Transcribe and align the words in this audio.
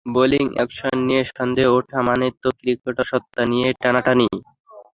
Bowling 0.05 0.45
action 0.55 0.95
নিয়ে 1.07 1.23
সন্দেহ 1.31 1.67
ওঠা 1.77 1.99
মানে 2.07 2.27
তো 2.41 2.47
ক্রিকেটার 2.59 3.07
সত্তা 3.11 3.41
নিয়েই 3.51 3.75
টানাটানি। 3.81 4.27